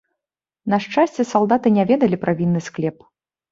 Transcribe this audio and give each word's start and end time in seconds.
На 0.73 0.79
шчасце, 0.85 1.21
салдаты 1.33 1.73
не 1.77 1.87
ведалі 1.93 2.21
пра 2.25 2.37
вінны 2.43 2.65
склеп. 2.71 3.09